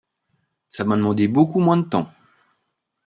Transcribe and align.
Ça 0.67 0.83
m’a 0.83 0.97
demandé 0.97 1.27
beaucoup 1.27 1.59
moins 1.59 1.77
de 1.77 1.83
temps. 1.87 2.11